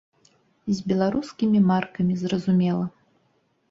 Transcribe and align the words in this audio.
З 0.77 0.85
беларускімі 0.93 1.59
маркамі 1.71 2.13
зразумела. 2.27 2.85